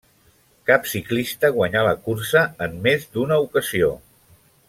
Cap 0.69 0.87
ciclista 0.91 1.51
guanyà 1.57 1.83
la 1.89 1.93
cursa 2.09 2.43
en 2.67 2.75
més 2.87 3.07
d'una 3.17 3.39
ocasió. 3.45 3.93